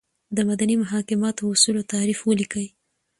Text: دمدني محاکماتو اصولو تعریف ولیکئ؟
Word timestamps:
دمدني 0.37 0.75
محاکماتو 0.83 1.43
اصولو 1.53 1.81
تعریف 1.93 2.19
ولیکئ؟ 2.29 2.67